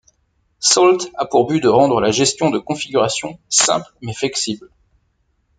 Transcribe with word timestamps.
Salt 0.59 1.11
a 1.13 1.25
pour 1.27 1.45
but 1.47 1.59
de 1.59 1.67
rendre 1.67 2.01
la 2.01 2.09
gestion 2.09 2.49
de 2.49 2.57
configuration 2.57 3.37
simple 3.49 3.91
mais 4.01 4.15
flexible. 4.15 4.71